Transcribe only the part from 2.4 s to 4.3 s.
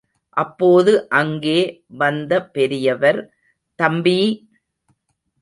பெரியவர், தம்பீ!